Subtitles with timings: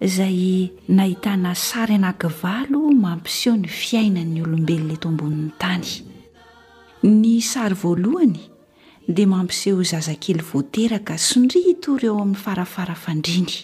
[0.00, 5.86] izay nahitana sary anankivalo mampiseho ny fiainan'ny olombelona eto ambonin'ny tany
[7.20, 8.38] ny sary voalohany
[9.16, 13.56] dia mampiseho zazakely voateraka sondrih to ry eo amin'ny farafara fandriny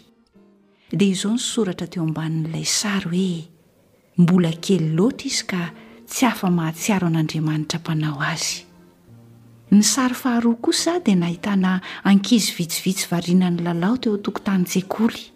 [0.98, 3.48] dia izao ny soratra teo ambann'ilay sary hoe
[4.19, 5.62] mbola kely loatra izy ka
[6.07, 8.66] tsy afa mahatsiaro an'andriamanitra mpanao azy
[9.71, 15.30] ny sary faharoa kosa dia nahitana ankizy vitsivitsy varianany lalao te eo toko tany tsekoly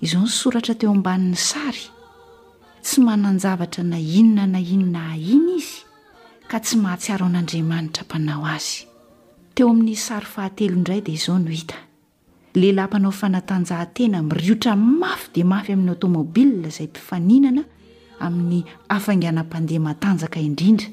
[0.00, 1.82] izao ny soratra teo ambanin'ny sary
[2.82, 5.82] tsy mananjavatra na inona na inona iny izy
[6.48, 8.86] ka tsy mahatsiaro an'andriamanitra mpanao azy
[9.54, 11.74] teo amin'ny sary fahatelo indray dia izao no hita
[12.54, 17.62] lehilahy mpanao fanatanjahantena miriotra mafy dia mafy amin'ny aotômôbilia zay mpifaninana
[18.20, 20.86] amin'ny afainganam-pandeha matanjaka indrindra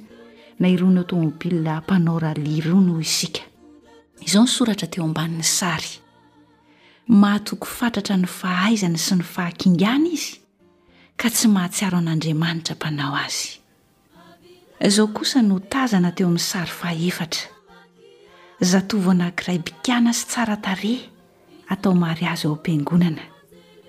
[0.59, 3.41] na iroany aotomôbila mpanao raha lairo noo isika
[4.25, 6.04] izao ny soratra teo ambanin'ny sary
[7.07, 10.39] mahatoko fantratra ny fahaizana sy ny fahakingana izy
[11.19, 13.61] ka tsy mahatsiaro an'andriamanitra mpanao azy
[14.81, 17.49] zao kosa no tazana teo amin'ny sary fahefatra
[18.61, 20.97] zatovo anakiray bikana sy tsara tare
[21.69, 23.21] atao mari azo eo am-piangonana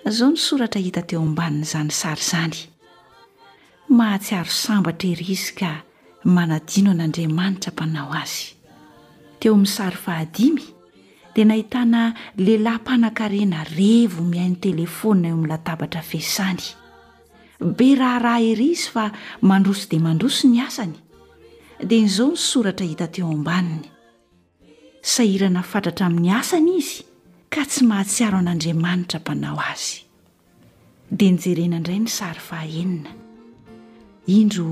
[0.05, 2.69] zao ny soratra hita teo ambanyizany sary izany
[3.89, 5.81] mahatsiaro sambatra ery izy ka
[6.25, 8.53] manadino an'andriamanitra mpanao azy
[9.41, 10.76] teo amin'ny sary fahadimy
[11.37, 16.65] dia nahitana lehilahy mpanan-karena revo mihain'ny telefônina eo aminlatabatra fesany
[17.77, 19.05] be raha raha hery izy fa
[19.51, 20.97] mandroso dia mandroso ny asany
[21.91, 23.85] dia n'izao ny soratra hita teo ambaniny
[25.15, 27.05] sahirana fatratra amin'ny asany izy
[27.53, 29.97] ka tsy mahatsiaro an'andriamanitra mpanao azy
[31.19, 33.11] dia nijerena indray ny sary fahahenina
[34.39, 34.67] indro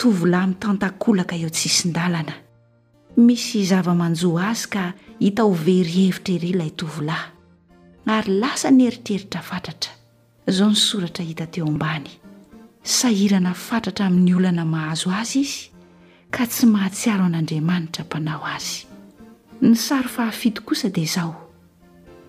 [0.00, 2.34] tovylay mitantakolaka eo tsisyn-dalana
[3.20, 4.84] misy zava-manjoa azy ka
[5.20, 7.30] hita ho very hevitra ery ilay tovolahy
[8.14, 9.92] ary lasa nieritreritra fatratra
[10.48, 12.08] izao ny soratra hita teo am-bany
[12.82, 15.58] sahirana fatratra amin'ny olana mahazo azy izy
[16.34, 18.86] ka tsy mahatsiaro an'andriamanitra mpanao azy
[19.60, 21.32] ny saro fahafito kosa dia zao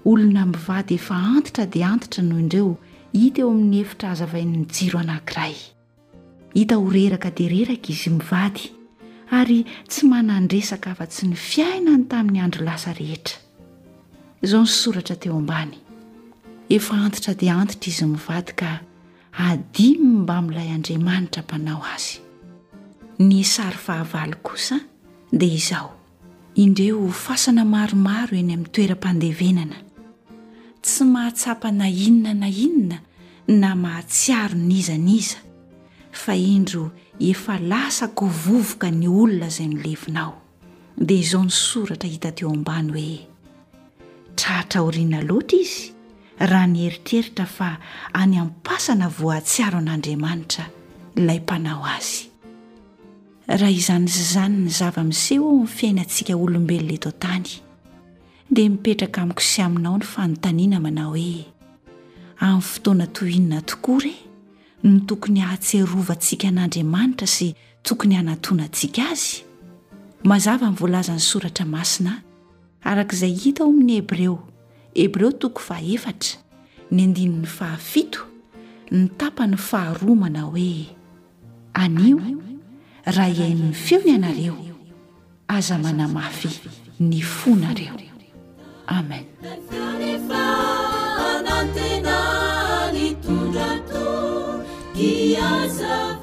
[0.05, 2.75] olona mivady efa antitra dia antitra noho indreo
[3.13, 5.55] hita eo amin'ny hefitra hazavain'ny jiro anankiray
[6.55, 8.71] hita ho reraka di reraka izy mivady
[9.31, 13.39] ary tsy manandresaka afa-tsy ny fiaina ny tamin'ny andro lasa rehetra
[14.43, 15.77] izao ny soratra teo ambany
[16.75, 18.71] efa antitra dia antitra izy mivady ka
[19.49, 22.19] adimyn mba miilay andriamanitra mpanao azy
[23.19, 24.79] ny sary fahavaly kosa
[25.31, 25.91] dia izaho
[26.63, 29.77] indreo fasana maromaro eny amin'ny toera-mpandevenana
[30.83, 32.97] tsy mahatsapa na inona na inona
[33.47, 35.39] na mahatsiaro n iza n iza
[36.11, 40.31] fa indro efa lasa kovovoka ny olona izay nilevinao
[40.97, 43.19] dia izao ny soratra hita teo am-bany hoe
[44.35, 45.91] trahatra oriana loatra izy
[46.39, 47.77] raha nyeritreritra fa
[48.13, 50.65] any ampasana voatsiaro an'andriamanitra
[51.15, 52.29] ilay mpanao azy
[53.47, 57.47] raha izany izy izany ny zavamiseh ny fiainantsika olombelona eto n-tany
[58.51, 61.43] dia mipetraka amiko sy aminao ny fanontaniana manao hoe
[62.39, 64.30] amin'ny fotoana toinina tokorye
[64.83, 67.47] ny tokony hahatserovantsika n'andriamanitra sy
[67.85, 69.37] tokony hanatoanantsika azy
[70.29, 72.13] mazava nyvolazan'ny soratra masina
[72.83, 74.35] araka izay hita ao amin'ny hebreo
[74.95, 76.39] hebreo tokon fahaefatra
[76.91, 78.21] ny andinin'ny fahafito
[78.91, 80.85] ny tapa ny faharomana hoe
[81.73, 82.17] anio
[83.05, 84.57] raha ihain''ny feony anareo
[85.47, 86.49] aza manamafy
[86.99, 87.93] ny fonareo
[88.87, 89.25] amen
[94.95, 96.20] كيازك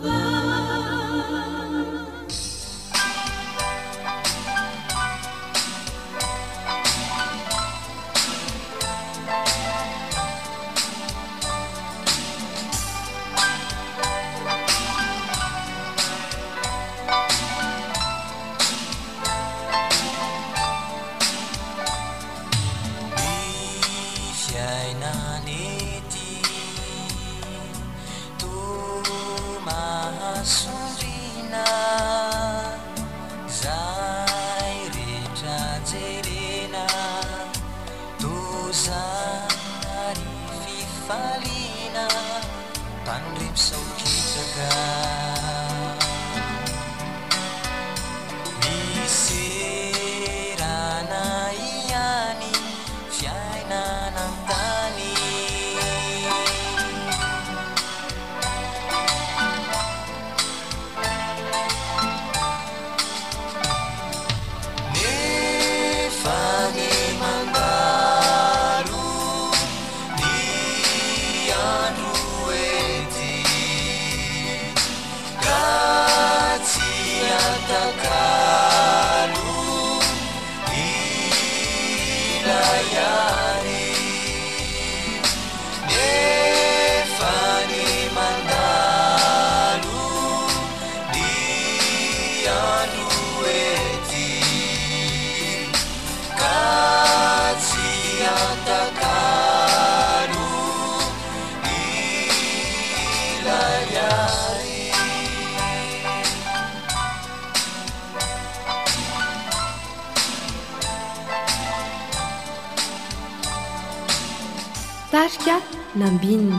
[115.98, 116.54] نبين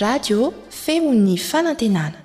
[0.00, 0.52] radio
[0.84, 2.18] feon'ny fanantenana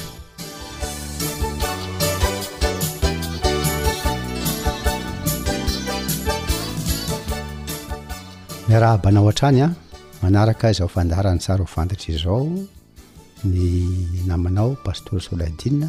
[8.69, 9.69] mirahabana ho han-trany a
[10.23, 12.39] manaraka izaho fandarany tsara ho fantatra izao
[13.45, 15.89] ny namanao pastor solaidie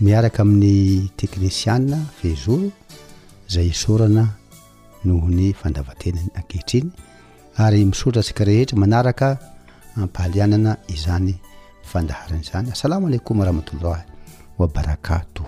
[0.00, 2.70] miaraka amin'ny teknisiane fezouro
[3.54, 4.24] zay isorana
[5.06, 6.88] noho ny fandavatenany akehitriny
[7.64, 9.28] ary misaotra ansika rehetra manaraka
[10.02, 11.34] ampahalianana izany
[11.90, 14.04] fandaharan'izany assalamoalaekom rahmatollahy
[14.60, 15.42] wa barakato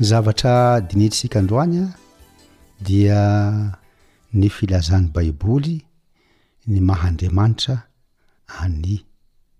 [0.00, 1.88] ny zavatra dinidrysika ndroany a
[2.80, 3.20] dia
[4.32, 5.76] ny filazany baiboly
[6.72, 7.76] ny mahandriamanitra
[8.64, 8.96] a'ny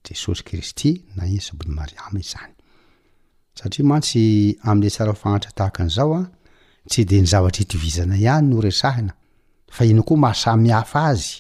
[0.05, 2.55] jesosy kristy na i sobny mariama izany
[3.59, 4.25] satria mantsy
[4.71, 6.23] am'le sarahfagnatra tahaka an'zao a
[6.91, 9.13] tsy de ny zavatra hitovizana ihany noresahina
[9.75, 11.35] fa ino koa mahasamy hafa azy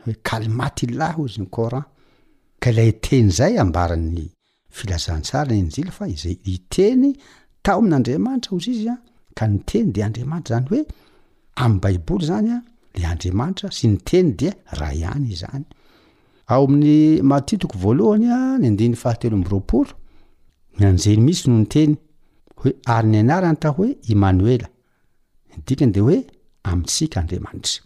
[0.03, 1.85] hoe kalimaty lahy ozy ny coran
[2.59, 4.27] ka lay teny zay ambaran'ny
[4.77, 6.07] filazantsara nynjila fa a
[6.55, 7.11] iteny
[7.63, 8.87] tao ami'n'andriamanitraozy izy
[9.37, 10.83] ka nyteny de andriamanita zany hoe
[11.63, 12.57] ami'y baiboly zanya
[12.99, 15.63] le andriamanitra sy ny teny dea raha ihanyi zany
[16.53, 16.93] ao amin'ny
[17.31, 19.91] matitiko voalohany a ah, ny andiny fahatelo amboroaporo
[20.77, 21.93] ny anjeny misy noho nyteny
[22.61, 24.67] hoe ary ny anarany ta ho hoe emanoela
[25.65, 26.17] dikany de hoe
[26.71, 27.81] amtsika andriamanitra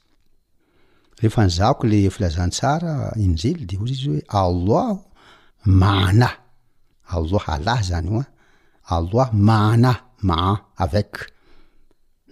[1.23, 2.93] eefa nzako le filazantsara
[3.25, 4.91] injely de oy izy oe alao
[5.81, 6.29] mana
[7.13, 8.27] alahy alay zany o a
[8.95, 9.91] aloa maana
[10.27, 11.13] maha avek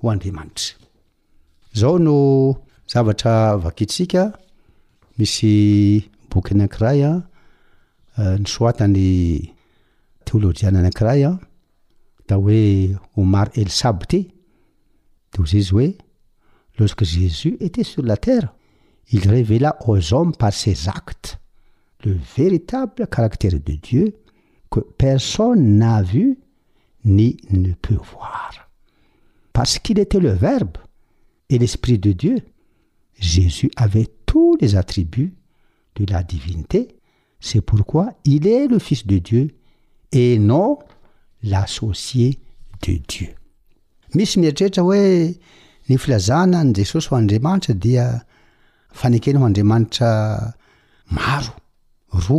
[0.00, 2.16] hoaono
[2.92, 4.22] zavatra vaktsika
[5.18, 5.54] misy
[6.30, 7.10] boky anakiraya
[8.20, 9.40] Euh, n soit ae
[10.28, 11.38] théologian anacray en
[12.28, 14.24] da oe omar el sabté
[15.34, 15.94] dosiz oue
[16.80, 18.52] lorsque jésus était sur la terre
[19.12, 21.40] il révéla aux hommes par ces actes
[22.04, 24.14] le véritable caractère de dieu
[24.70, 26.38] que personne n'a vu
[27.04, 28.68] ni ne peut voir
[29.54, 30.76] parce qu'il était le verbe
[31.48, 32.36] et l'esprit de dieu
[33.18, 35.32] jésus avait tous les attributs
[35.94, 36.99] de la divinité
[37.40, 39.50] cet pourquoi il e le fils de dieu
[40.14, 40.78] e non
[41.42, 42.38] lassocie
[42.86, 46.58] de dieuyerierrojesosy odrda
[52.12, 52.38] odro ro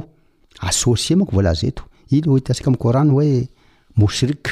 [0.67, 1.83] assoie monko volaza eto
[2.15, 3.29] il hitsika oray oe
[3.97, 4.47] mosrik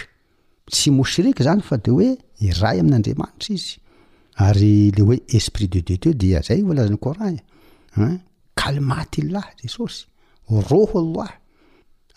[0.72, 2.08] tsy mosrik zany fa de oe
[2.48, 3.76] iray amin'nandriamanitra izy
[4.48, 6.98] ary le hoe esprit de dedie dia zaylzanyran
[8.66, 10.09] almat lah jesosy
[10.50, 11.34] roho llahy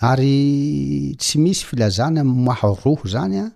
[0.01, 3.47] ary tsy misy filazana mah roho zany a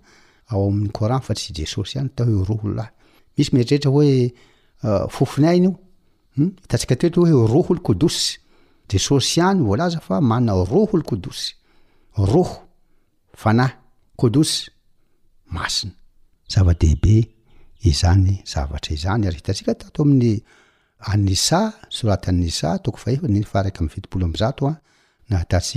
[0.53, 2.93] ao amin'y korant fa tsy jesosy ihany ata hoe rohollahy
[3.37, 4.13] misy metrretra hoe
[5.15, 5.73] fofonaina io
[6.35, 6.49] hm?
[6.63, 8.39] hitantsika toeto hoe roho lo kodosy
[8.91, 11.53] jesosy ihany voalaza fa manna roho lo kodosy
[12.33, 12.57] roho
[13.41, 13.73] fanay
[14.21, 14.59] kodosy
[15.57, 15.93] masina
[16.53, 17.15] zava-dehibe
[17.89, 20.35] izany zavatra izany ary hitantsika tato ami'ny
[21.13, 21.59] aysa
[22.05, 25.77] oratyaysa tofaafaka fitipolozaoabaaisy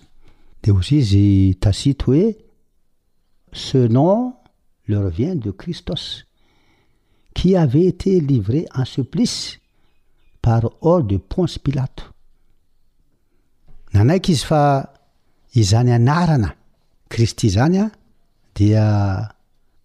[0.63, 1.25] de ohas izy
[1.63, 2.25] tasity hoe
[3.53, 4.33] se nom
[4.87, 6.25] leur vient de cristos
[7.33, 9.59] qui ava éte livre en supplice
[10.41, 12.03] par ors de ponce pilato
[13.93, 14.61] nanaiky izy fa
[15.59, 16.53] izany anarana
[17.11, 17.89] kristi zany a
[18.55, 18.85] dia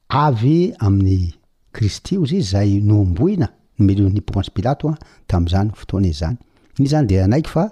[0.08, 1.32] avy amin'ny
[1.74, 6.38] kristi oizy izy zay nomboina nomelon'ny ponse pilato a tam'zany yfotoana izy zany
[6.78, 7.66] iny zany de anaiky fa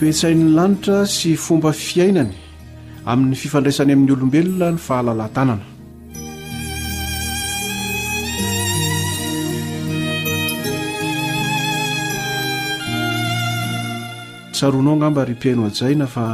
[0.00, 2.30] petsain'ny lanitra sy fomba fiainany
[3.04, 5.60] amin'ny fifandraisany amin'ny olombelona ny fahalalantanana
[14.56, 16.24] tsaroanao agng'ambary-piaino ajaina fa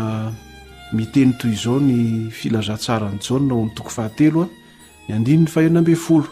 [0.94, 4.48] miteny toy izao ny filazahtsarany jaona o nytoko fahatelo a
[5.08, 6.30] ny andininy fahenamben folo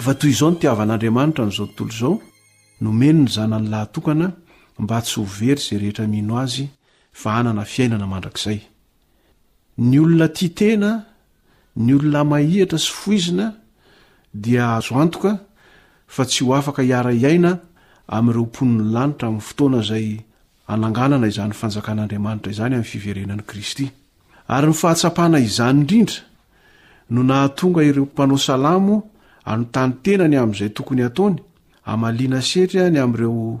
[0.00, 2.20] fa toy izao ny tiavan'andriamanitra n'izao tontolo izao
[2.80, 4.32] nomeno ny zanany lahatokana
[4.78, 6.68] mba tsy hovery zay rehetra mino azy
[7.12, 8.60] fa hanana fiainana mandrakizay
[9.78, 10.90] ny olona ti tena
[11.76, 13.46] ny olona mahiatra sy foizina
[14.34, 15.32] dia azoantoka
[16.06, 17.52] fa tsy ho afaka hiara iaina
[18.08, 20.06] am'ireo mponony lanitra amin'ny fotoana izay
[20.72, 23.90] ananganana izany fanjakan'andriamanitra izany amin'ny fiverenan'i kristy
[24.48, 26.22] ary ny fahatsapana izany indrindra
[27.10, 28.96] no nahatonga ireo mpanao salamo
[29.44, 31.36] anotany tenany amin'izay tokony ataony
[31.84, 33.60] amaliana setry a ny amn'ireo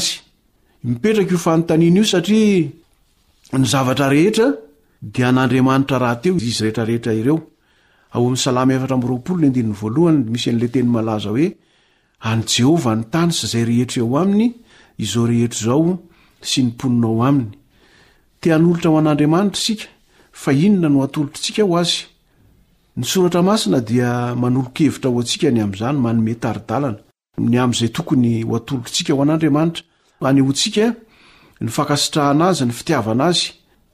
[5.02, 7.42] di an'andriamanitra raha teo izy rehetrarehetra ireo
[8.12, 11.58] ao am'y salama efatra amroapolo ny andininy voalohany misy alateny malaza hoe
[12.20, 12.96] a jeha
[24.42, 26.96] manolkeitraoasikayazany mameadaana
[27.38, 29.84] ny amzay tokony o atolotr tsika ho an'andramanitra
[30.22, 30.94] anyotsika
[31.62, 33.61] ny fakasitraha ana azy ny fitiavana azy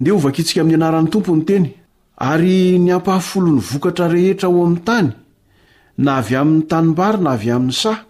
[0.00, 1.66] ndeha ho vakitsika amin'ny anaran'ny tompony teny
[2.16, 5.10] ary ny ampahafolony vokatra rehetra ao amin'ny tany
[5.98, 8.00] na avy amin'ny tanimbary na avy amin'ny sahy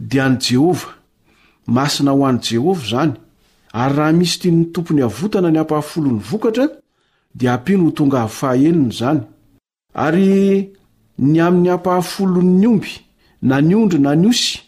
[0.00, 0.88] dia n'y jehova
[1.66, 3.12] masina ho any jehova izany
[3.72, 6.64] ary raha misy tinyny tompony havotana ny hampahafolony vokatra
[7.38, 9.20] dia ampino ho tonga avyfahahenina izany
[9.94, 10.72] ary
[11.18, 12.94] ny amin'ny hampahafolony nyomby
[13.42, 14.58] na nyondry na ny osy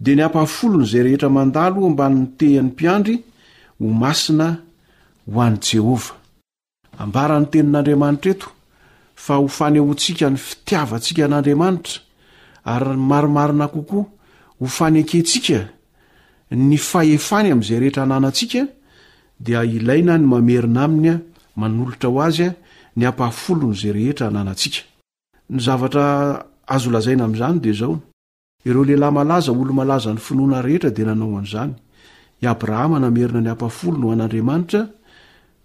[0.00, 3.16] dia ny ampahafolony izay rehetra mandalo ambanin'ny tehan'ny mpiandry
[3.78, 4.48] ho masina
[5.32, 6.12] ho any jehovah
[6.98, 8.46] ambarany tenin'andriamanitra eto
[9.14, 12.00] fa ho fanehontsika ny fitiavantsika n'andriamanitra
[12.64, 14.04] ary marimarina kokoa
[14.60, 15.58] hofanekentsika
[16.50, 18.68] ny fahefany am'zay rehetra ananantsika in
[19.46, 20.88] ny aerina amny ra
[27.36, 28.00] naflon
[28.64, 34.80] herelahylzaolo malaza ny finoanarehetra dnnaozanyahamanaerinany apahafolonooan'anriamanitra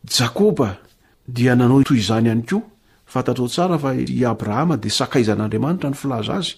[0.08, 0.78] jakôba
[1.26, 2.60] dia nanao toy izany ihany ko
[3.08, 6.56] fatatrao tsara fa i abrahama de sakaizan'andriamanitra ny filaza azy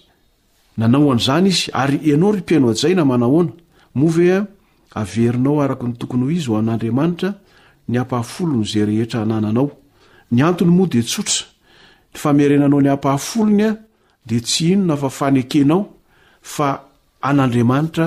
[0.76, 3.50] nanaoa'zany izy ary no rypiaino aay naheaenanao
[12.82, 13.76] nyampahafolonya
[14.28, 15.82] d tsy inonafafanekenao
[16.42, 16.82] fa
[17.22, 18.06] an'adriamanitra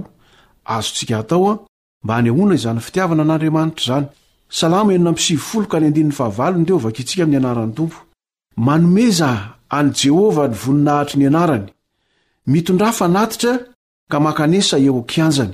[0.65, 1.67] azontsika hatao
[2.03, 4.07] mba hanaona izy fitiavana an'andriamanitra
[4.59, 4.99] zanysalao e
[6.97, 7.97] kasia anaanytompo
[8.57, 11.67] manomeza any jehovah nyvoninahitry ny anarany
[12.47, 13.59] mitondra fanatitra
[14.09, 15.53] ka mankanesa eo kianany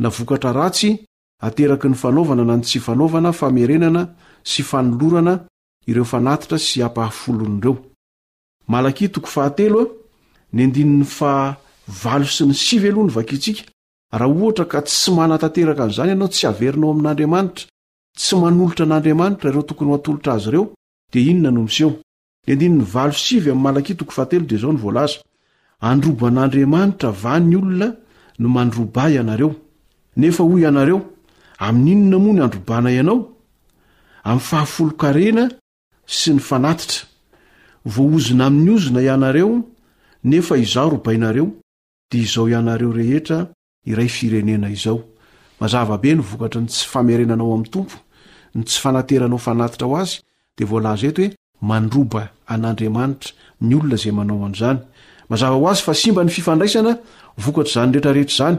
[0.00, 0.90] navokatra ratsy
[1.40, 4.02] ateraky ny fanovana nanytsy fanovana famerenana
[4.44, 5.34] sy fanolorana
[5.86, 6.82] ireo fanaira sy
[12.14, 13.62] ol s ny sihnykika
[14.12, 17.66] raha ohtra ka tsy manatateraka anzany anao tsy averinao amin'andriamanitra
[18.18, 20.72] tsy manolotra n'andriamanitra ireo tokoy atolora azy reo
[25.82, 27.88] rn'andramanitra vany olona
[28.38, 29.65] nomaro e
[30.16, 31.00] nefa hoy ianareo
[31.60, 33.18] amin'n'inona moa ny androbana ianao
[34.24, 35.44] ami'ny fahafolonkarena
[36.08, 37.08] sy ny fanatitra
[37.96, 39.60] voaozona amin'ny ozona ianareo
[40.24, 41.46] nefa iza robainareo
[42.10, 43.44] d izao nreo rehetr
[43.86, 47.96] irayireneaobe nyvokatr ny tsy famerenanao am'ny tompo
[48.54, 50.20] ny tsy fanateranao fanatitra ho azy
[50.56, 54.78] de vlzethoe mandroba an'andramanitra ny olona zay manaoan'zany
[55.28, 56.96] mazava ho azy fa simba ny fifandraisana
[57.36, 58.58] vokatr' zany retrarehetra zany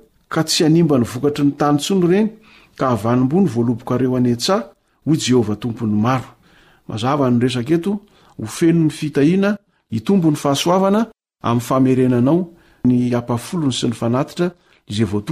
[0.31, 2.29] ka tsy animba ny vokatry ny tany ntsony reny
[2.79, 4.71] ka avanombony voaloboka reo anytsa
[5.05, 6.23] ho jehovah tompony maro
[6.87, 7.99] azavanyeak eto
[8.39, 9.57] ofenony tahina
[9.91, 11.01] itombon'ny fahasoavna
[11.43, 12.39] am'y farenanao
[12.87, 14.47] ny afolon syny fnaira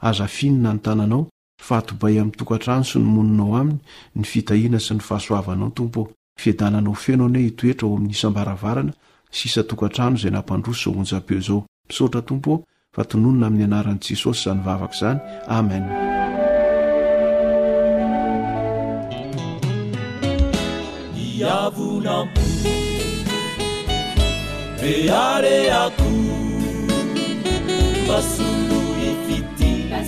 [0.00, 1.26] azafinona ny tananao
[1.62, 3.78] fahatobay ami'y tokantrano sy nomononao aminy
[4.16, 6.08] ny fitahiana sy ny fahasoavanao tompo o
[6.40, 8.92] fiadananao fenao ne hitoetra ao amin'ny isam-baravarana
[9.30, 14.40] sisa tokantrano izay nampandroso zao honjabeo izao misaotra tompo ao fa tononona amin'ny anaran' jesosy
[14.42, 15.84] izany vavaka izany amen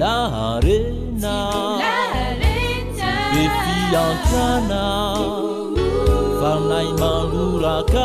[0.00, 1.36] laarena
[3.44, 4.82] efiantana
[6.40, 8.04] farnaimaluraka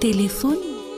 [0.01, 0.71] telehon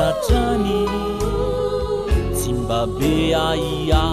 [0.00, 0.86] atrani
[2.40, 4.04] zimbabe aia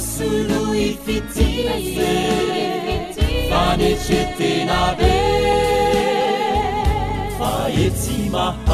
[0.00, 1.06] سلفت
[3.50, 4.10] 他 نشت
[4.70, 4.98] 那 ب
[7.38, 8.68] 他 يتمح ك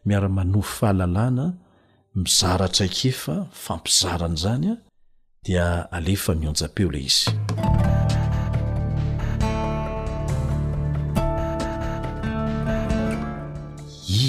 [0.08, 1.44] miara-manofy fahalalàna
[2.22, 4.76] mizara traikefa fampizarana zany a
[5.44, 5.66] dia
[5.98, 7.28] alefa mionjam-peo le izy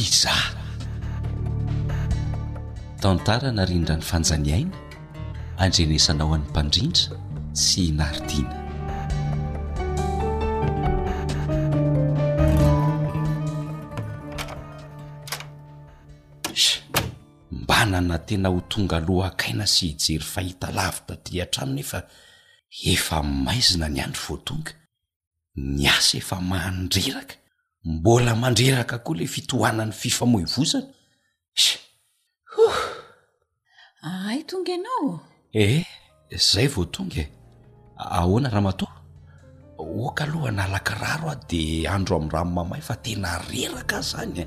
[0.02, 0.50] izara
[3.02, 4.76] tantara narindra ny fanjaniaina
[5.64, 7.14] andrenesanao an'ny mpandrindra
[7.66, 8.56] sy naridina
[17.62, 22.00] mbanana tena ho tonga aloha akaina sy hijery fahita lavi tadia traminaefa
[22.94, 24.72] efa maizina ny andro vo tonga
[25.78, 27.36] ny asa efa mahandreraka
[27.84, 31.66] mbola mandreraka koa le fitohana ny fifamoi vosanas
[32.54, 32.78] hoh
[34.26, 35.10] hai tonga anao
[35.62, 35.86] eeh
[36.52, 37.26] zay vo tonga e
[38.18, 38.94] ahoana rahamatoa
[40.08, 41.62] oka alohanaalakiraro ao de
[41.96, 44.46] andro am'ranomamay fa tena reraka a zany e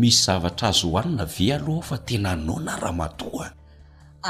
[0.00, 3.46] misy zavatra azo hohanina ve aloha ao fa tena hanona ramatoa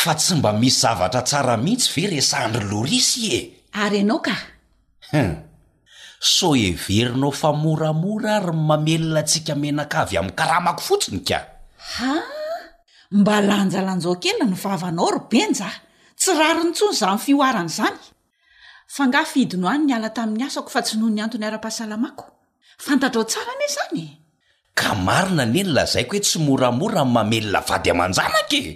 [0.00, 3.40] fa tsy mba misy zavatra tsara mihitsy ve resaandry lorisy e
[3.82, 4.46] ary ianao kahu
[6.20, 11.38] so heverinao famoramora ary mamelona atsika menank avy amin'ny karamako fotsiny ka
[13.14, 15.68] mba lanjalanjao kelyna ny vavanao robenja
[16.18, 18.00] tsy raro nytsony za nyy fioarana zany
[18.94, 22.24] fa ngaa fidino any ny ala tamin'ny asako fa tsy noho ny antony ara-pahasalamako
[22.84, 24.06] fantatrao tsara anhoe zany e.
[24.74, 28.68] ka marina neny lazaiko hoe tsy moramora n'ny mamelyna vady amanjanakah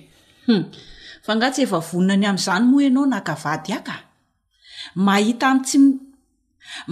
[1.27, 3.97] fa nga tsy efa vonina ny amin'izany moa ianao nakavady aka
[5.07, 5.77] mahita amtsy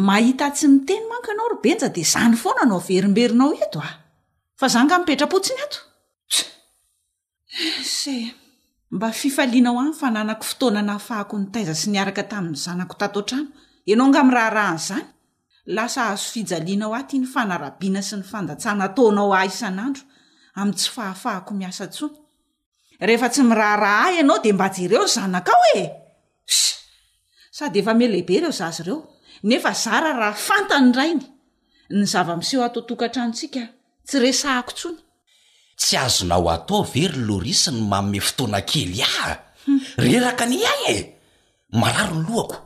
[0.09, 3.91] mahita tsy miteny manko ianao robenja dia zany foana nao verimberinao edo a
[4.59, 5.81] fa za nga mipetra-potsiny ato
[7.85, 8.35] se
[8.91, 13.49] mba fifaliana aho any fananako fotoanana hafahako nytaiza sy niaraka tamin'ny zanako tataotrano
[13.91, 15.05] ianao nga miraharahan'izany
[15.67, 20.03] lasa azo fijaliana ao atyny fanarabiana sy ny fandatsana taonao ah isan'andro
[20.61, 22.17] ami' tsy fahafahako miasa tsona
[23.07, 25.83] rehefa tsy miraharaha ahy ianao de mba je reo ny zanaka ao e
[26.45, 26.59] s
[27.57, 28.99] sady efa melehibe ireo zazy ireo
[29.49, 31.25] nefa zara raha fantany rainy
[31.97, 33.63] ny zava-miseho atao tokantranotsika
[34.07, 34.95] tsy resahakon
[35.77, 39.31] tsy azona ho atao very lorisi ny maome fotoana kely aha
[40.03, 40.97] reraka ani ahy e
[41.81, 42.57] malaro ny loako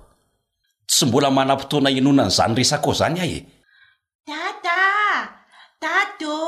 [0.91, 3.41] tsy mbola manampotoana enonan'izany resak ao zany ahy e
[4.29, 4.87] dada
[5.85, 6.39] dad ô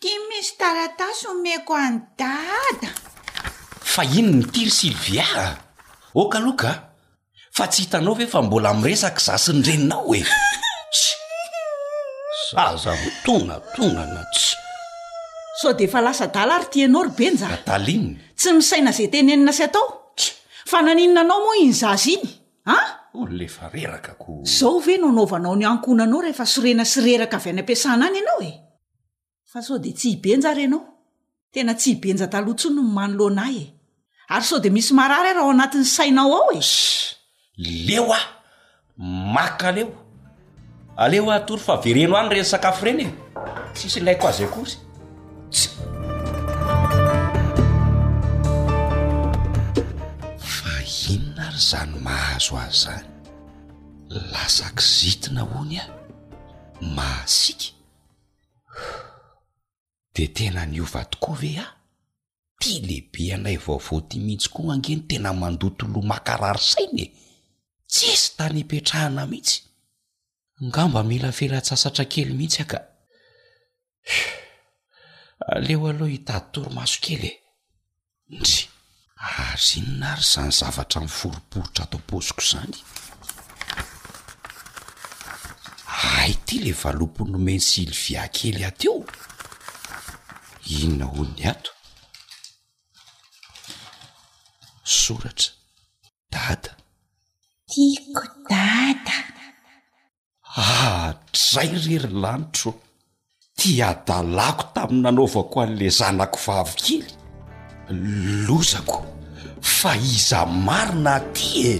[0.00, 2.90] tia misy taratasy omeko any dada
[3.94, 5.34] fa ino ny tiry sylviah
[6.22, 6.76] oka lokaa
[7.56, 10.22] fa tsy hitanao va fa mbola miresaky zasynyreninao e
[10.98, 11.14] tsy
[12.54, 14.52] zaza mitonatongana tsy
[15.58, 17.48] s de fa lasa daa ary tianao ry benja
[18.36, 20.24] tsy misaina zay tenyenina sy ataota
[20.70, 22.26] fa naninona anao moa iny zazy iny
[22.74, 22.76] a
[23.12, 28.18] oh, zao ve naonaovanao ny ankona anao rehefa sorena sy reraka avy any ampiasana any
[28.20, 28.52] ianao e
[29.50, 30.80] fa sao de tsy hibenja renao
[31.52, 33.66] tena tsy hibenja talohantso ny ny mano loana y e
[34.28, 36.60] ary sao de misy marary rahao anatin'ny sainao ao e
[37.88, 38.20] leo a
[39.46, 39.88] akaleo
[41.10, 43.06] leoa tory fa eeo any reny akafo reny
[43.74, 44.14] etssyla
[50.38, 53.04] fa inona ry zany mahazo azy zany
[54.32, 55.88] lasaki zitina hony ah
[56.80, 57.72] mahsika
[60.14, 61.66] de tena nyova tokoa ve a
[62.60, 67.12] tia lehibe anday vaovao ty mihitsy koa angeny tena mandoto lo makararisaina e
[67.86, 69.62] tsisy tany ipetrahana mihitsy
[70.64, 72.78] nga mba mila felatsasatra kely mihitsy aka
[75.46, 77.32] aleo aloha hitadi toromaso kely e
[78.34, 78.62] indry
[79.48, 82.74] ar inona ry zany zavatra my foriporotra atoposiko izany
[86.00, 88.94] hay ty le valopo nomeny silvia kely ateo
[90.82, 91.70] inona ho ny ato
[95.00, 95.50] soratra
[96.32, 96.70] dada
[97.70, 99.16] tiako dada
[100.64, 102.70] ahtrayrery lanitro
[103.60, 107.00] tiadalako tami'nynanaovako an'la zanako vavokily
[108.46, 108.98] lozako
[109.78, 111.74] fa iza maro na ty e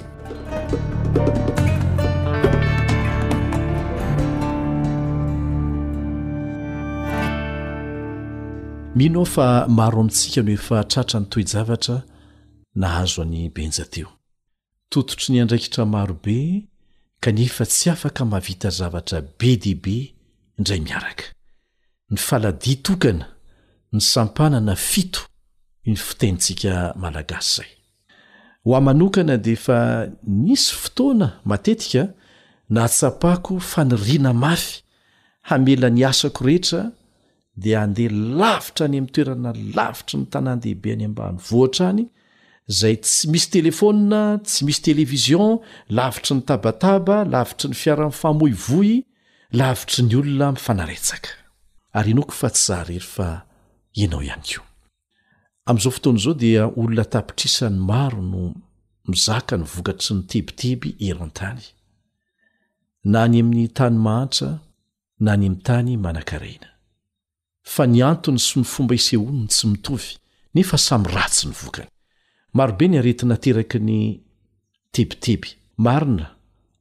[8.99, 9.47] mihnoao fa
[9.79, 11.97] maro amintsika no efa tratra nytoe javatra
[12.83, 14.09] nahazo any benja teo
[14.93, 16.39] tototry ny andraikitra marobe
[17.23, 19.97] kanefa tsy afaka mahavita zavatra be deibe
[20.59, 21.25] indray miaraka
[22.11, 23.25] ny faladia tokana
[23.93, 25.21] ny sampanana fito
[25.87, 27.71] ny fiteintsika malagasy zay
[28.65, 29.79] ho a manokana de efa
[30.25, 32.05] nisy fotoana matetika
[32.71, 34.83] na hatsapahako faniriana mafy
[35.49, 36.83] hamelany asako rehetra
[37.57, 42.07] dia andeha lavitra any ami'ny toerana lavitry ny tanàn dehibe any ambany vohatra any
[42.79, 48.93] zay tsy misy telefôna tsy misy televizion lavitry ny tabataba lavitry ny fiaran'ny famoivoy
[49.61, 51.29] lavitry ny olona mfanaretsaka
[51.97, 53.29] ary anoko fa tsy zaha rery fa
[54.01, 54.63] ianao ihany ko
[55.69, 58.43] amn'izao fotoana izao dia olona tapitrisany maro no
[59.11, 61.65] mizaka ny vokatsy ny tebiteby ero an-tany
[63.11, 64.49] na any amin'ny tany mahantsa
[65.23, 66.69] na any ami'ny tany manankareina
[67.75, 70.11] fa ny antony sy mifomba iseonona tsy mitovy
[70.55, 71.91] nefa samy ratsy ny vokany
[72.57, 73.99] marobe ny aretina teraky ny
[74.93, 75.51] tebiteby
[75.85, 76.38] marina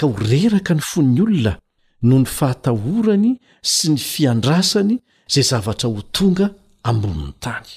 [0.00, 1.58] ka horeraka ny fon'ny olona
[2.08, 4.96] noho ny fahatahorany sy ny fiandrasany
[5.28, 6.46] zay zavatra ho tonga
[6.88, 7.74] ambomin'ny tany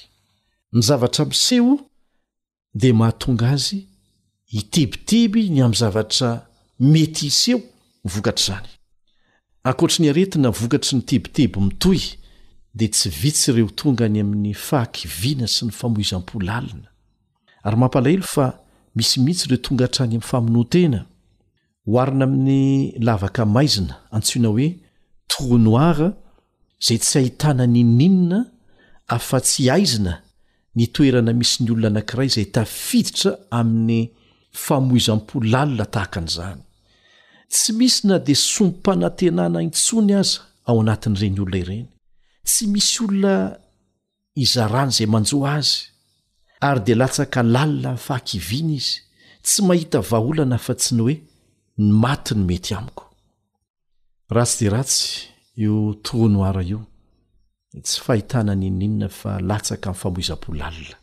[0.72, 1.74] ny zavatra miseho
[2.74, 3.84] dia mahatonga azy
[4.60, 6.30] itebiteby ny ami'n zavatra
[6.80, 7.60] mety iseho
[8.08, 8.72] yvokatr' zany
[9.68, 12.00] ankoatra ny aretina vokatry ny tebiteby mitoy
[12.74, 16.88] dia tsy vitsy ireo tonga any amin'ny faakiviana sy ny famoizam-polalina
[17.68, 18.46] ary mampalahelo fa
[18.96, 21.04] misy mihitsy ireo tonga hatrany ami'ny famono tena
[21.86, 24.68] oarina amin'ny lavaka maizina antsoina hoe
[25.32, 26.08] tournoire
[26.86, 28.38] zay tsy ahitana nyninina
[29.16, 30.12] afa-tsy aizina
[30.78, 33.98] nitoerana misy ny olona anakiray zay tafiditra amin'ny
[34.66, 36.60] famoizampo lalina tahaka an'izany
[37.52, 41.84] tsy misyna de sompanantenana intsony aza ao anatin'ireny olona ireny
[42.48, 43.34] tsy misy olona
[44.44, 45.74] izarany izay manjoa azy
[46.68, 48.92] ary de latsaka lalina fakiviana izy
[49.44, 51.16] tsy mahita vaolana afa tsy ny hoe
[51.78, 53.08] ny matiny mety amiko
[54.30, 55.06] ratsy de ratsy
[55.62, 56.80] io toonoara io
[57.82, 60.96] tsy fahitana nyinninona fa latsaka am'yfamoizampo lalina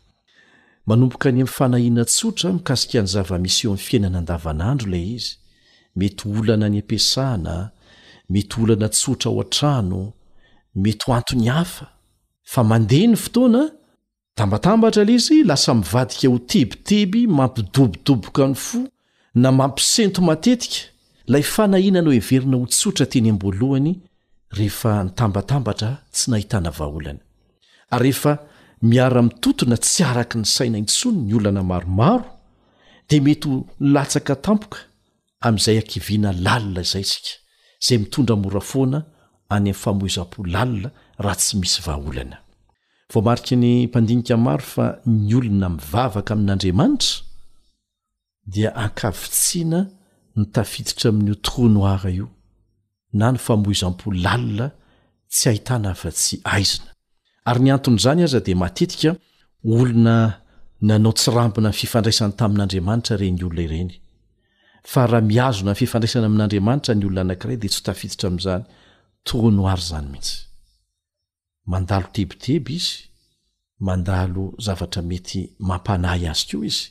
[0.86, 5.36] manompoka ny am'fanahiana tsotra mikasika n'ny zava-misy eo ami' fiainana andavanandro lay izy
[5.96, 7.54] mety olana ny ampiasana
[8.32, 10.00] mety olana tsotra o an-trano
[10.82, 11.86] mety ho antony hafa
[12.52, 13.62] fa mandeha ny fotoana
[14.34, 18.82] tambatambatra lay izy lasa mivadika ho tebiteby mampidobidoboka ny fo
[19.34, 20.76] na mampisento matetika
[21.26, 23.92] ilay fanahinana everina ho tsotra teny amboalohany
[24.58, 27.22] rehefa nytambatambatra tsy nahitana vaaolana
[27.94, 28.32] ary ehefa
[28.90, 32.24] miara-mitotona tsy araka ny saina intsony ny olana maromaro
[33.08, 33.56] dia mety ho
[33.88, 34.78] nlatsaka tampoka
[35.46, 37.30] amin'izay akiviana lalina izay sika
[37.82, 38.98] izay mitondra mora foana
[39.54, 40.88] any amin'ny famoizam-po lalina
[41.24, 42.36] raha tsy misy vahaolana
[43.12, 44.84] vo mariky ny mpandinika maro fa
[45.26, 47.31] ny olona mivavaka amin'andriamanitra
[48.50, 49.80] dia akavitsiana
[50.36, 52.28] nytafiditra amin'io tronoir io
[53.18, 54.66] na no famboizam-po lalona
[55.32, 56.90] tsy ahitana afa-tsy aizina
[57.48, 59.10] ary ny anton'izany aza di matetika
[59.72, 60.16] olona
[60.88, 63.90] nanao tsirambona ny fifandraisany tamin'andriamanitra reny olona ireny
[64.92, 68.62] fa raha miazona ny fifandraisana amin'andriamanitra ny olona anakiray de tsy tafiditra amin'izany
[69.26, 70.36] tronoir zany mihitsy
[71.70, 72.90] mandalo tebiteby izy
[73.86, 76.84] mandalo zavatra mety mampanahy azy koa izy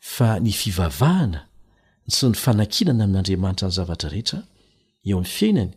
[0.00, 1.44] fa ny fivavahana
[2.08, 4.38] sy ny fanankinana amin'n'andriamanitra ny zavatra rehetra
[5.08, 5.72] eo amn'ny fiainany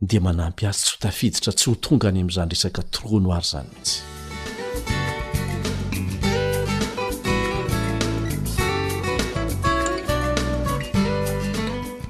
[0.00, 4.00] de manampy azy tsy ho tafiditra tsy ho tongany amin'izany resaka toroano ary zany isy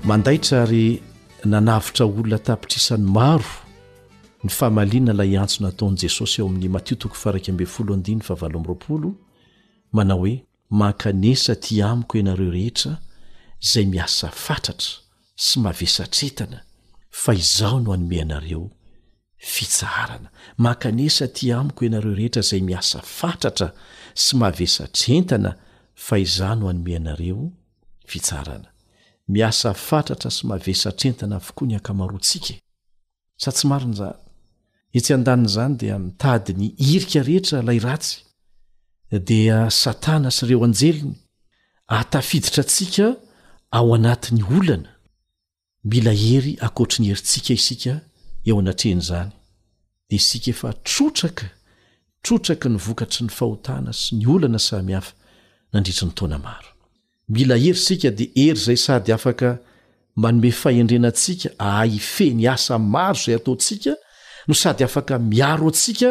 [0.09, 0.84] mandaitra ary
[1.44, 3.52] nanavitra olona tapitrisany maro
[4.44, 9.09] ny fahamalinna ilay antso nataon' jesosy eo amin'ny matiotoko faraikambe folo andiny favaloamyroapolo
[9.92, 10.34] manao hoe
[10.70, 12.98] makanesa ti amiko ianareo rehetra
[13.60, 15.02] zay miasa fatratra
[15.34, 16.62] sy mahavesatrentana
[17.10, 18.70] fa izaho no hanome anareo
[19.38, 23.72] fitsarana makanesa ti amiko inareo rehetra zay miasa fatratra
[24.14, 25.54] sy mahavesatrentana
[25.94, 27.52] fa izaho nohanome anareo
[28.06, 28.68] fitsarana
[29.28, 32.60] miasa fatratra sy mahavesatrentana afokoa ny ankamaroatsika e.
[33.38, 34.16] sa tsy marin'zany
[34.92, 38.26] itsy an-danin'zany dia mitadiny irika rehetra lay ratsy
[39.11, 41.14] dia satana sy ireo anjeliny
[41.86, 43.14] atafiditra atsika
[43.70, 44.90] ao anatin'ny olana
[45.90, 47.94] mila hery akoatri ny herintsika isika
[48.48, 49.30] eo anatreny zany
[50.11, 51.46] de isika efa trotraka
[52.24, 55.14] trotraka ny vokatry ny fahotana sy ny olana samyhafa
[55.72, 56.70] nandritry ny taona maro
[57.28, 59.50] mila hery isika de hery zay sady afaka
[60.22, 63.92] manome faendrenatsika ahayfeny asa maro zay ataotsika
[64.48, 66.11] no sady afaka miaro atsika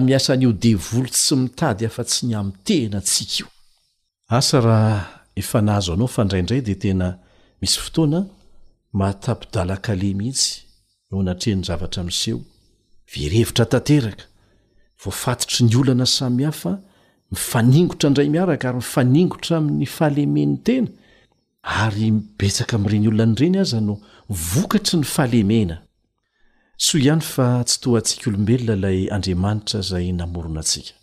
[0.00, 3.46] miasa nyo devolo sy mitady afa- tsy ny amtena tsikaio
[4.28, 4.96] asa raha
[5.36, 7.08] efanahazo anao fandraiindray dia tena
[7.60, 8.20] misy fotoana
[8.98, 10.54] mahatapidala kale mhihitsy
[11.10, 12.40] eo anatrehan'ny zavatra miseho
[13.12, 14.24] verevitra tanteraka
[15.02, 16.72] voafatotry ny olana sami hahfa
[17.30, 20.90] mifaningotra ndray miaraka ary mifaningotra amin'ny fahalemenn tena
[21.80, 23.94] ary mibetsaka ami'ireny olona nyireny aza no
[24.52, 25.76] vokatry ny falemena
[26.78, 30.94] soa ihany fa tsy toa antsika olobelona lay andriamanitra zay namorona atsika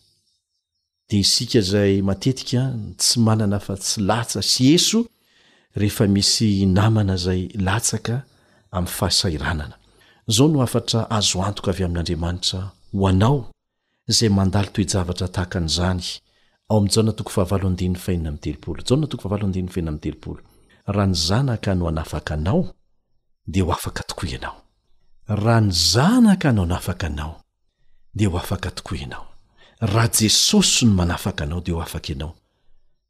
[1.09, 2.61] de isika zay matetika
[2.99, 4.99] tsy manana fa tsy latsa sy eso
[5.79, 8.25] rehefa misy nana zaya
[8.77, 9.09] aao
[10.51, 12.59] no aftra azoantoka avy amin'n'andriamanitra
[12.93, 15.99] hoaaoay ndaltoejavaatahanzao
[16.75, 19.23] amjaoateth
[21.11, 22.61] nzna noanaka nao
[23.53, 24.55] de ho afktoa anao
[25.29, 27.41] raha ny zanaka anao nafaka anao
[28.13, 29.27] dia ho afaka tokoa ianao
[29.81, 32.35] raha jesosy s ny manafaka anao dia ho afaka ianao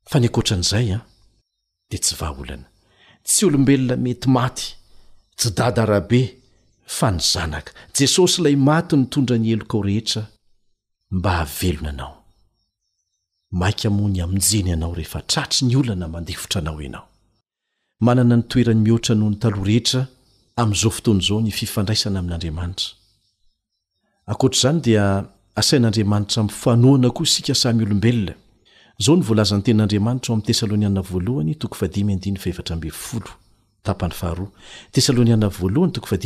[0.09, 1.05] fa niakoatra an'izay an ah,
[1.89, 2.65] dia tsy vaa olana
[3.23, 4.75] tsy olombelona mety maty
[5.35, 6.21] tsy dadarahabe
[6.85, 10.27] fa ny zanaka jesosy ilay maty ny tondra ny elokao rehetra
[11.11, 12.23] mba hahavelona anao
[13.51, 17.07] maika moa ny aminjeny anao rehefa tratry ny olana mandefotra anao ianao
[17.99, 20.07] manana ny toerany mihoatra noho ny taloh rehetra
[20.61, 22.93] amin'zao fotoanyzao ny fifandraisana amin'n'andriamanitra
[24.31, 25.05] akoatrazany dia
[25.61, 28.33] asain'andriamanitra mfanoana koa isika samyolombelona
[29.05, 30.49] zao ny volazan'ny tenin'andriamanitra ao amin'ny
[34.95, 36.17] tesalôniaavoalohnyeoeaezoreoay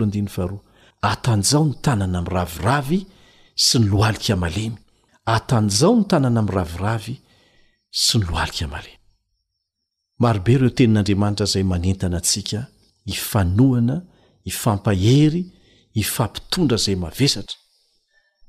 [0.00, 0.58] o'heeoeo
[1.12, 3.00] atanjao ny tanana am'ny raviravy
[3.56, 4.76] sy ny loalika malemy
[5.28, 7.16] atan'izao ny tanana am'raviravy
[7.90, 8.98] sy ny loalika malemy
[10.22, 12.66] marobe ireo tenin'andriamanitra zay manentana antsika
[13.04, 14.02] ifanoana
[14.44, 15.44] hifampahery
[15.94, 17.58] ifampitondra zay mavesatra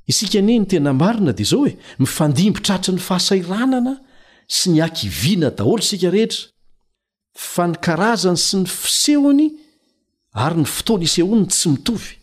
[0.08, 3.96] isika ani ny tena marina dea zao hoe mifandimbitrahtry ny fahasairanana
[4.48, 6.48] sy ny akviana daholo isika rehetra
[7.52, 9.48] fa ny karazany sy ny fisehony
[10.44, 12.23] ary ny fotoana isehoniny tsy mitovy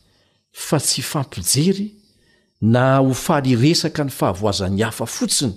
[0.51, 1.91] fa tsy fampijery
[2.61, 5.53] na hofaly resaka ny fahavoazan'ny hafa fotsiny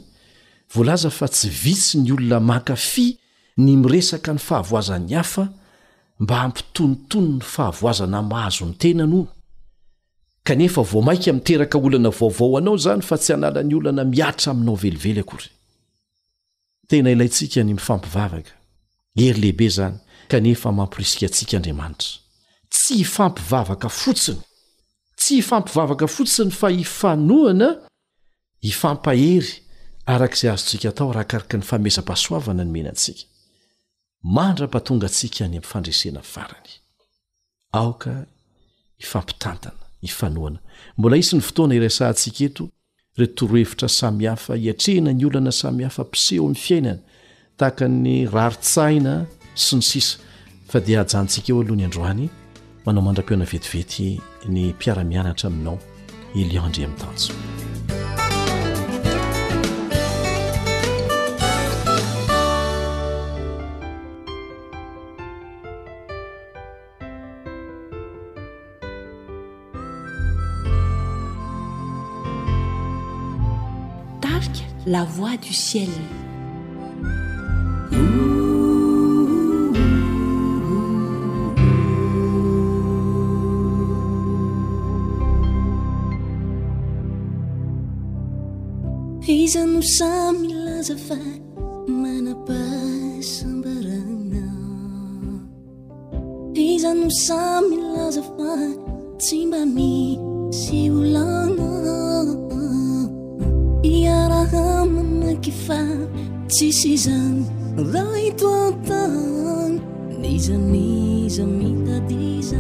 [0.75, 3.19] voalaza fa tsy vitsy ny olona makafy
[3.57, 5.49] ny miresaka ny fahavoazan'ny hafa
[6.19, 9.27] mba hampitonotony ny fahavoazana mahazony tena no
[10.45, 15.21] kanefa vo maika miteraka olana vaovao anao zany fa tsy hanalany olana miatra aminao velively
[15.21, 15.49] akory
[16.89, 18.53] tena ilaintsika ny mifampivavaka
[19.17, 22.09] ery lehibe zany kanefa mampirisika antsika andriamanitra
[22.71, 24.41] tsy fampivavaka fotsiny
[25.25, 27.69] tsy ifampivavaka fotsiny fa ifanoana
[28.71, 29.53] ifampahery
[30.13, 33.25] arak'izay azotsika atao rahakaraka ny famezam-pahasoavana ny menantsika
[34.37, 36.73] mandrapatonga atsika ny am' fandrasena varany
[37.81, 38.01] aok
[39.05, 40.59] ifampitantana ianoana
[40.99, 42.65] mbola isy ny fotoana irasansika eto
[43.21, 47.03] retorohevitra samyhafa iatrehna ny olana samyhafa pseo am'n fiainana
[47.59, 49.15] tahaka ny raritsaina
[49.65, 50.15] sy ny sisa
[50.71, 52.27] fa de ajantsika eo aloha ny androany
[52.87, 54.21] manao mandrapioana vetivety
[54.53, 55.79] ny mpiara-mianatra aminao
[56.35, 57.33] iliondre ami'tanjo
[74.21, 75.91] tarika la voix du siel
[89.55, 91.19] znosamlazafa
[92.01, 92.63] manapa
[93.33, 94.47] sambaranina
[96.73, 98.53] izano sa milaza fa
[99.21, 101.71] tsimba misy olana
[103.97, 105.79] iaraha manaky fa
[106.53, 107.45] tsisy zany
[107.93, 109.25] ra itoatana
[110.21, 112.59] nizaniza mitadyza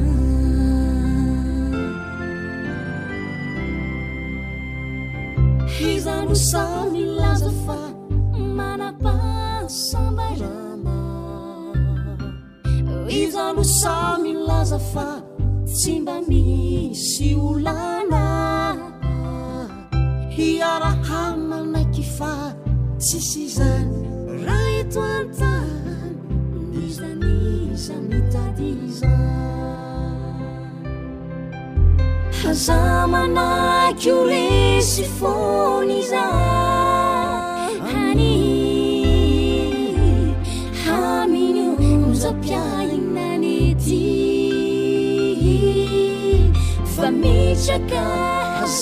[6.34, 7.78] usamelasa fa
[8.56, 10.96] mana pasãbarama
[13.18, 15.08] isaguçamelasafa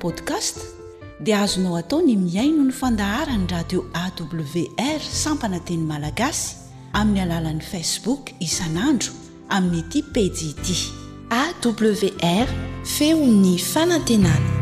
[0.00, 0.58] podkast
[1.20, 6.56] dia azonao atao ny miaino ny fandaharany radio awr sampana teny malagasy
[7.00, 9.12] amin'ny alalan'ni facebook isan'andro
[9.58, 10.70] amin'ny aty pedd
[11.42, 12.48] awr
[12.96, 14.59] feo ny fanantenana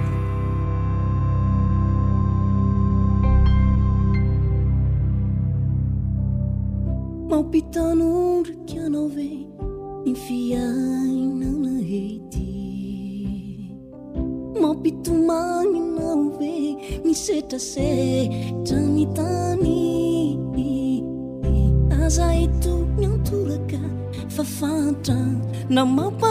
[26.10, 26.27] 宝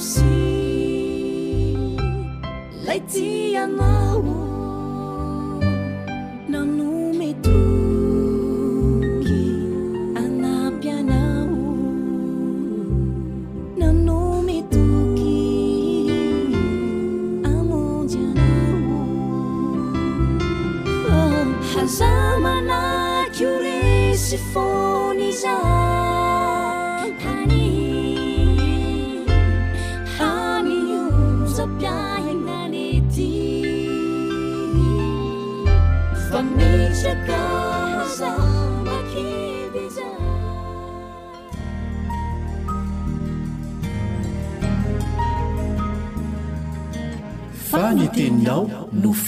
[0.00, 1.94] 心
[2.86, 3.84] 来记呀我
[4.24, 4.49] 我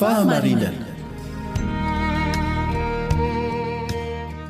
[0.03, 0.87] fahamarinana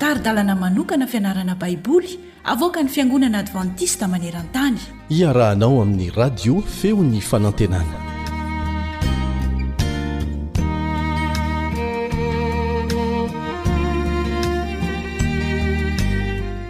[0.03, 2.11] taridalana manokana fianarana baiboly
[2.53, 4.78] avoaka ny fiangonana advantista maneran-tany
[5.18, 7.98] iarahanao amin'ny radio feo ny fanantenana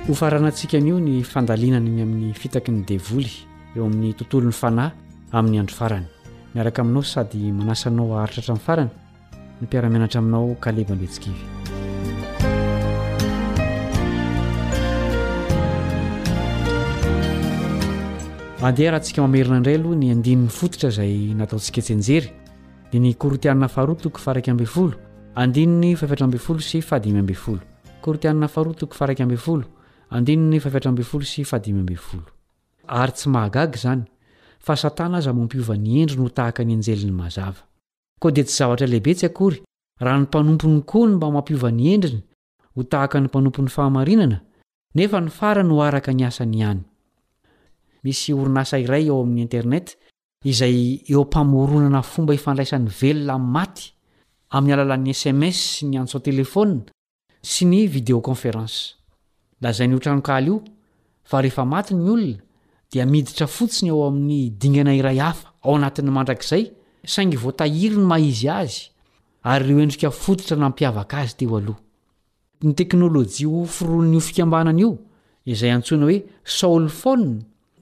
[0.09, 3.30] hofaranantsika nio ny fandalinana ny amin'ny fitaky ny devoly
[3.76, 4.91] eo amin'ny tontolon'ny fanahy
[5.39, 6.09] amin'ny andro farany
[6.55, 8.88] miaraka aminao sady manasanao haritrahatra amin'y farany
[9.61, 11.40] ny mpiaramenatra aminao kalevandetsikivy
[18.66, 22.28] andeha raha ntsika mamerina indralo ny andinn'ny fototra zay nataontsika tsenjery
[22.92, 24.96] dia ny korotianna faharoa toko faraka ambfolo
[25.42, 27.61] andinny faatra ambfolo sy faadimyambfolo
[28.03, 29.62] kortiana farotoko farak amb folo
[30.16, 32.26] andinny fahiatra amb folo sy fahadimy ambfolo
[33.00, 34.05] ary tsy mahagaga zany
[34.66, 37.62] fa satana aza mampiovany endriny ho tahaka ny anjelin'ny mazava
[38.20, 39.58] koa dia tsy zavatra lehibe tsy akory
[40.04, 42.20] raha ny mpanompony koany mba mampiovany endriny
[42.76, 44.38] ho tahaka ny mpanompon'ny fahamarinana
[44.96, 46.80] nefa ny farany ho araka ny asany ihany
[48.04, 49.86] misy orinasa iray eo amin'ny internet
[50.50, 50.78] izay
[51.12, 53.84] eo mpamoronana fomba hifandraisan'ny velona amin'ny maty
[54.54, 56.86] amin'ny alalan'y sms sy ny ansao telefona
[57.52, 58.78] sy ny videoconferansy
[59.62, 60.56] lazay nyotranokal io
[61.26, 62.40] fa rehefa maty ny olona
[62.93, 66.64] di miditra fotsiny ao amin'ny dingana iray hafa ao anatin'ny mandrakizay
[67.12, 68.82] saingy voatahiry ny maizy azy
[69.51, 71.80] ary reo endrika fodotra nampiavaka azy teo aloha
[72.66, 74.90] ny teknôlôjia o firon'io fikambanana io
[75.53, 77.16] izay antsoina hoe saolyfoa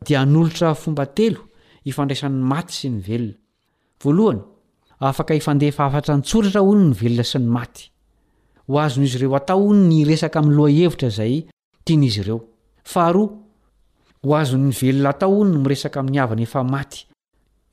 [0.06, 1.42] dia nolotra fomba telo
[1.88, 3.38] hifandraisan'ny maty sy ny velona
[4.04, 4.40] valony
[5.10, 7.90] afaka ifandehfaafatra ntsoratra ony ny velona sy ny maty
[8.70, 11.34] ho azony izy ireo atao ny resaka min'nyloa hevitra izay
[11.84, 12.44] tiany izy ireo
[14.22, 17.06] oazonny velona taoy ny miresaka min'ny avany efa maty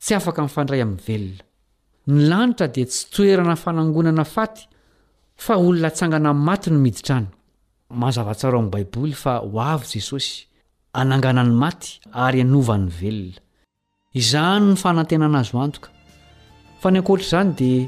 [0.05, 1.27] ty affaray a'nyveon
[2.19, 4.63] nlanitra d tsytoerana fanangonana faty
[5.45, 7.31] fa olona tsangana min'ny maty no miditrana
[8.03, 10.33] mazavatsaro amin'ny baiboly fa ho avy jesosy
[11.01, 11.91] anangana ny maty
[12.25, 13.37] ary anova ny velona
[14.21, 15.89] izany ny fanantena anazo antoka
[16.81, 17.85] fa ny ankohatra izany dia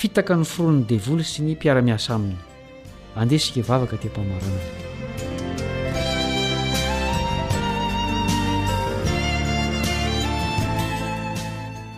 [0.00, 2.38] fitaka ny firony devoly sy ny mpiara-miasa aminy
[3.20, 4.62] andehsika vavaka ti ampamaronna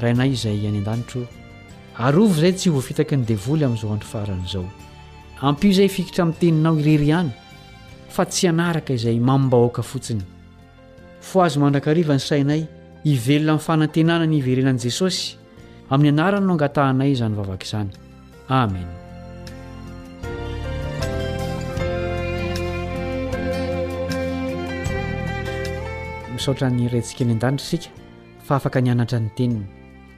[0.02, 1.22] raina izay any an-danitro
[1.96, 4.64] arovo izay tsy ho voa fitaky ny devoly amin'izao androfarana izao
[5.40, 7.28] ampio izay fikitra amin'ny teninao ireryihany
[8.08, 10.22] fa tsy anaraka izay mamombahoaka fotsiny
[11.20, 12.62] fa azo mandrakariva ny sainay
[13.04, 15.36] ivelona mnny fanantenana ny iverenan'i jesosy
[15.90, 17.90] amin'ny anarany no angatahanay izany vavaka izany
[18.48, 18.88] amen
[26.32, 27.88] nisaotra ny rayintsika ny an-danitra sika
[28.48, 29.81] fa afaka ny anatra ny teniny